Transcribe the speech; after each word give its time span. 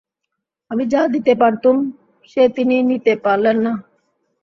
আমি 0.71 0.83
যা 0.93 1.01
দিতে 1.13 1.33
পারতুম 1.41 1.75
সে 2.29 2.43
তিনি 2.55 2.75
নিতে 2.89 3.13
পারলেন 3.25 3.57
না। 3.65 3.73